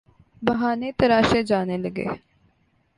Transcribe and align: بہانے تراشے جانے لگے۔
بہانے 0.41 0.89
تراشے 0.99 1.41
جانے 1.49 1.77
لگے۔ 1.83 2.07